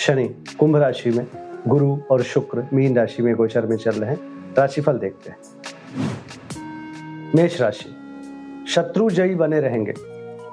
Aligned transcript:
शनि 0.00 0.24
कुंभ 0.58 0.76
राशि 0.76 1.10
में 1.10 1.26
गुरु 1.68 1.98
और 2.10 2.22
शुक्र 2.22 2.66
मीन 2.72 2.96
राशि 2.96 3.22
में 3.22 3.34
गोचर 3.34 3.66
में 3.66 3.76
चल 3.76 3.90
रहे 3.90 4.10
हैं। 4.10 4.54
राशिफल 4.58 4.98
देखते 4.98 5.30
हैं। 5.30 5.38
मेष 7.34 7.60
राशि 7.60 7.90
शत्रु 8.68 9.10
जयी 9.10 9.34
बने 9.34 9.60
रहेंगे। 9.60 9.94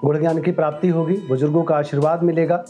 गुण 0.04 0.20
ज्ञान 0.20 0.42
की 0.42 0.52
प्राप्ति 0.52 0.90
होगी 0.90 1.14
बुज़ुर्गों 1.14 1.64
का 1.64 1.76
आशीर्वाद 1.76 2.24
मिलेगा। 2.24 2.64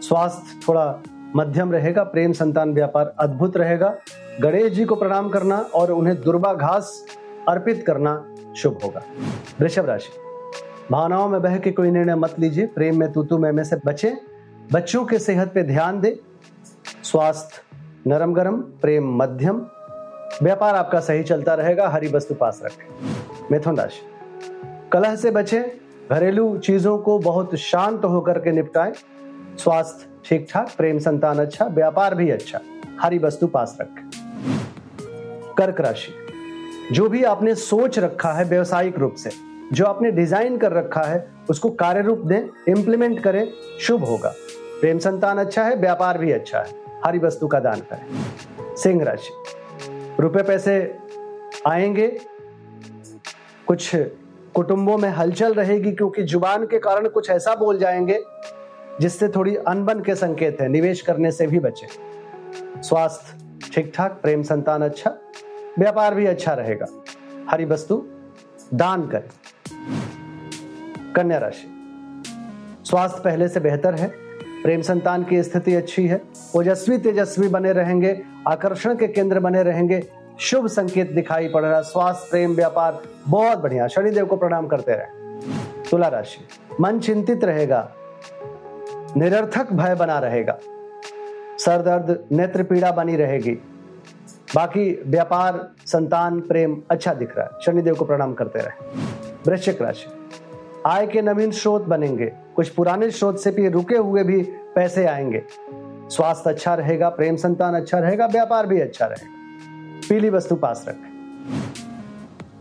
स्वास्थ्य 0.00 0.60
थोड़ा 0.68 1.02
मध्यम 1.36 1.72
रहेगा 1.72 2.02
प्रेम 2.02 2.32
संतान 2.32 2.74
व्यापार 2.74 3.14
अद्भुत 3.18 3.56
रहेगा। 3.56 3.94
गणेश 4.40 4.72
जी 4.72 4.84
को 4.84 4.96
प्रणाम 4.96 5.28
करना 5.28 5.58
और 5.74 5.92
उन्हें 5.92 6.20
दुर्बा 6.22 6.54
घास 6.54 7.04
अर्पित 7.48 7.84
करना 7.86 8.34
शुभ 8.56 8.78
होगा। 8.84 9.02
वृषभ 9.60 9.86
राशि 9.86 10.18
भावनाओं 10.90 11.28
में 11.28 11.42
बह 11.42 11.58
के 11.58 11.70
कोई 11.70 11.90
निर्णय 11.90 12.14
मत 12.14 12.38
लीजिए 12.38 12.66
प्रेम 12.66 13.00
में 13.00 13.12
तूतू 13.12 13.38
में, 13.38 13.52
में 13.52 13.64
से 13.64 13.76
बचे। 13.86 14.33
बच्चों 14.72 15.04
के 15.04 15.18
सेहत 15.18 15.52
पे 15.54 15.62
ध्यान 15.62 16.00
दे। 16.00 16.20
स्वास्थ्य 17.02 17.62
नरम 18.06 18.34
गरम, 18.34 18.56
प्रेम 18.56 19.16
मध्यम। 19.16 19.66
व्यापार 20.42 20.74
आपका 20.74 21.00
सही 21.00 21.22
चलता 21.22 21.54
रहेगा, 21.54 21.88
हरी 21.88 22.08
वस्तु 22.08 22.34
पास 22.34 22.60
रखें। 22.64 22.86
मिथुन 23.52 23.76
राशि। 23.76 24.02
कलह 24.92 25.16
से 25.16 25.30
बचे, 25.30 25.80
घरेलू 26.10 26.58
चीज़ों 26.58 26.98
को 26.98 27.18
बहुत 27.18 27.54
शांत 27.54 28.04
होकर 28.04 28.38
के 28.38 28.52
निपटाएँ। 28.52 28.92
स्वास्थ्य 29.58 30.06
ठीक 30.24 30.46
ठाक 30.50 30.70
प्रेम 30.76 30.98
संतान 30.98 31.38
अच्छा 31.38 31.64
व्यापार 31.64 32.14
भी 32.14 32.30
अच्छा 32.30 32.60
हरी 33.00 33.18
वस्तु 33.18 33.46
पास 33.46 33.78
रखें। 33.80 34.10
कर्क 35.58 35.80
राशि। 35.80 36.12
जो 36.94 37.08
भी 37.08 37.24
आपने 37.24 37.54
सोच 37.54 37.98
रखा 37.98 38.32
है 38.32 38.44
व्यवसायिक 38.44 38.98
रूप 38.98 39.14
से 39.14 39.30
जो 39.72 39.84
आपने 39.84 40.10
डिज़ाइन 40.10 40.56
कर 40.56 40.72
रखा 40.72 41.02
है, 41.02 41.28
उसको 41.50 41.70
कार्य 41.70 42.02
रूप 42.02 42.18
दें 42.18 42.48
इंप्लीमेंट 42.68 43.22
करें, 43.22 43.52
शुभ 43.80 44.04
होगा। 44.04 44.34
प्रेम 44.80 44.98
संतान 44.98 45.38
अच्छा 45.38 45.64
है, 45.64 45.76
व्यापार 45.76 46.18
भी 46.18 46.32
अच्छा 46.32 46.58
है। 46.58 46.82
हरी 47.04 47.18
वस्तु 47.18 47.46
का 47.46 47.60
दान 47.60 47.80
करें। 47.80 48.76
सिंह 48.76 49.04
राशि। 49.04 49.32
रुपए 50.20 50.42
पैसे 50.42 50.98
आएँगे। 51.66 52.08
कुछ 53.66 53.90
कुटुंबों 54.54 54.98
में 54.98 55.08
हलचल 55.08 55.54
रहेगी 55.54 55.92
क्योंकि 55.92 56.22
ज़ुबान 56.22 56.66
के 56.66 56.78
कारण 56.78 57.08
कुछ 57.08 57.30
ऐसा 57.30 57.54
बोल 57.54 57.78
जाएँगे, 57.78 58.22
जिससे 59.00 59.28
थोड़ी 59.28 59.56
अनबन 59.56 60.00
के 60.00 60.14
संकेत 60.14 60.60
है। 60.60 60.68
निवेश 60.68 61.00
करने 61.00 61.32
से 61.32 61.46
भी 61.46 61.58
बचे। 61.58 61.86
स्वास्थ्य 62.82 63.70
ठीक 63.74 63.92
ठाक, 63.94 64.18
प्रेम 64.22 64.42
संतान 64.42 64.82
अच्छा 64.82 65.16
व्यापार 65.78 66.14
भी 66.14 66.26
अच्छा 66.26 66.52
रहेगा। 66.52 66.86
हरी 67.50 67.64
वस्तु 67.64 68.06
दान 68.74 69.08
करें। 69.08 69.28
कन्या 71.16 71.38
राशि। 71.38 71.70
स्वास्थ्य 72.84 73.20
पहले 73.24 73.48
से 73.48 73.60
बेहतर 73.60 73.94
है, 73.94 74.06
प्रेम 74.62 74.82
संतान 74.82 75.24
की 75.24 75.42
स्थिति 75.42 75.74
अच्छी 75.74 76.06
है, 76.06 76.20
ओजस्वी 76.56 76.98
तेजस्वी 76.98 77.48
बने 77.48 77.72
रहेंगे, 77.72 78.20
आकर्षण 78.48 78.94
के 78.94 79.08
केंद्र 79.08 79.40
बने 79.40 79.62
रहेंगे, 79.62 80.02
शुभ 80.40 80.66
संकेत 80.66 81.10
दिखाई 81.12 81.48
पड़ 81.48 81.64
रहा 81.64 81.80
स्वास्थ्य, 81.82 82.30
प्रेम, 82.30 82.54
व्यापार, 82.54 83.00
बहुत 83.28 83.58
बढ़िया, 83.58 83.86
शनिदेव 83.88 84.26
को 84.26 84.36
प्रणाम 84.36 84.66
करते 84.66 84.92
रहे। 84.92 85.82
तुला 85.90 86.08
राशि, 86.08 86.44
मन 86.80 86.98
चिंतित 87.00 87.44
रहेगा, 87.44 87.88
निरर्थक 89.16 89.72
भय 89.72 89.94
बना 89.94 90.18
रहेगा, 90.18 90.58
सर 91.58 91.82
दर्द, 91.82 92.24
नेत्र 92.32 92.62
पीड़ा 92.62 92.90
बनी 92.92 93.16
रहेगी, 93.16 93.52
बाकी 94.54 94.90
व्यापार, 95.06 95.68
संतान, 95.86 96.40
प्रेम 96.40 96.80
अच्छा 96.90 97.14
दिख 97.14 97.36
रहा 97.36 97.46
है, 97.46 97.60
शनिदेव 97.62 97.94
को 97.94 98.04
प्रणाम 98.04 98.34
करते 98.34 98.58
रहे। 98.58 99.02
वृश्चिक 99.46 99.82
राशि 99.82 100.06
आय 100.86 101.06
के 101.06 101.22
नवीन 101.22 101.50
स्रोत 101.50 101.82
बनेंगे। 101.82 102.32
कुछ 102.56 102.68
पुराने 102.68 103.10
स्रोत 103.10 103.38
से 103.38 103.50
भी 103.50 103.68
रुके 103.68 103.96
हुए 103.96 104.22
भी 104.24 104.42
पैसे 104.74 105.06
आएँगे। 105.06 105.42
स्वास्थ्य 106.10 106.50
अच्छा 106.50 106.74
रहेगा, 106.74 107.08
प्रेम 107.08 107.36
संतान 107.36 107.74
अच्छा 107.74 107.98
रहेगा, 107.98 108.26
व्यापार 108.26 108.66
भी 108.66 108.80
अच्छा 108.80 109.06
रहेगा। 109.06 109.32
पीली 110.08 110.30
वस्तु 110.30 110.56
पास 110.56 110.84
रखें। 110.88 111.12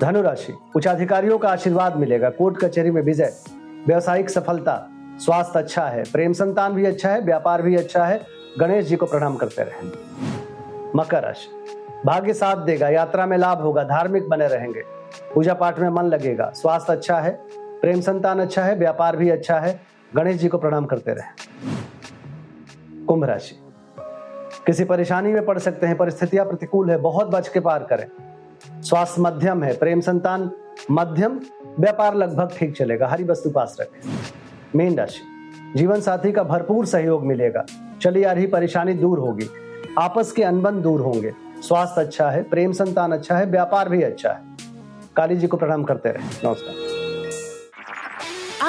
धनुराशि 0.01 0.53
उच्च 0.75 0.87
अधिकारियों 0.87 1.37
का 1.37 1.49
आशीर्वाद 1.49 1.95
मिलेगा, 1.95 2.29
कोर्ट 2.29 2.57
कचहरी 2.57 2.91
में 2.91 3.01
विजय। 3.01 3.33
व्यवसायिक 3.87 4.29
सफलता, 4.29 4.89
स्वास्थ्य 5.19 5.59
अच्छा 5.59 5.85
है, 5.85 6.03
प्रेम 6.03 6.33
संतान 6.33 6.73
भी 6.73 6.85
अच्छा 6.85 7.09
है, 7.09 7.21
व्यापार 7.21 7.61
भी 7.61 7.75
अच्छा 7.75 8.05
है, 8.05 8.21
गणेश 8.59 8.85
जी 8.85 8.95
को 8.95 9.05
प्रणाम 9.05 9.35
करते 9.35 9.63
रहें। 9.63 9.91
मकर 10.95 11.23
राशि, 11.23 11.65
भाग्य 12.05 12.33
साथ 12.33 12.55
देगा, 12.55 12.89
यात्रा 12.89 13.25
में 13.25 13.37
लाभ 13.37 13.61
होगा, 13.61 13.83
धार्मिक 13.83 14.29
बने 14.29 14.47
रहेंगे। 14.47 14.83
पूजा 15.33 15.53
पाठ 15.53 15.79
में 15.79 15.89
मन 15.89 16.03
लगेगा, 16.03 16.51
स्वास्थ्य 16.55 16.93
अच्छा 16.93 17.19
है 17.19 17.62
प्रेम 17.83 18.01
संतान 18.01 18.39
अच्छा 18.39 18.63
है, 18.63 18.75
व्यापार 18.75 19.17
भी 19.17 19.29
अच्छा 19.29 19.59
है। 19.59 19.81
गणेश 20.15 20.35
जी 20.35 20.47
को 20.47 20.57
प्रणाम 20.57 20.85
करते 20.85 21.11
रहे। 21.11 21.47
कुंभ 23.05 23.23
राशि। 23.23 23.55
किसी 24.65 24.83
परेशानी 24.83 25.33
में 25.33 25.45
पड़ 25.45 25.59
सकते 25.59 25.87
हैं, 25.87 25.97
परिस्थितियाँ 25.97 26.45
प्रतिकूल 26.45 26.91
है, 26.91 26.97
बहुत 26.97 27.27
बच 27.27 27.47
के 27.47 27.59
पार 27.59 27.83
करें। 27.83 28.07
स्वास्थ्य 28.81 29.21
मध्यम 29.21 29.63
है, 29.63 29.77
प्रेम 29.77 30.01
संतान 30.01 30.51
मध्यम, 30.91 31.39
व्यापार 31.79 32.15
लगभग 32.15 32.51
ठीक 32.57 32.77
चलेगा, 32.77 33.07
हरी 33.07 33.23
वस्तु 33.23 33.49
पास 33.49 33.77
रखें। 33.81 34.09
मीन 34.75 34.97
राशि। 34.97 35.21
जीवन 35.75 36.01
साथी 36.01 36.31
का 36.31 36.43
भरपूर 36.43 36.85
सहयोग 36.85 37.25
मिलेगा। 37.25 37.65
चली 38.01 38.23
आ 38.23 38.31
रही 38.31 38.47
परेशानी 38.47 38.93
दूर 38.93 39.19
होगी। 39.19 39.47
आपस 39.99 40.31
के 40.31 40.43
अनबन 40.43 40.81
दूर 40.81 41.01
होंगे। 41.01 41.33
स्वास्थ्य 41.61 42.01
अच्छा 42.01 42.29
है, 42.29 42.43
प्रेम 42.43 42.71
संतान 42.71 43.11
अच्छा 43.11 43.37
है, 43.37 43.45
व्यापार 43.45 43.89
भी 43.89 44.03
अच्छा 44.03 44.31
है। 44.31 44.41
काली 45.15 45.35
जी 45.35 45.47
को 45.47 45.57
प्रणाम 45.57 45.83
करते 45.83 46.09
रहे। 46.09 46.47
नमस्कार। 46.47 47.02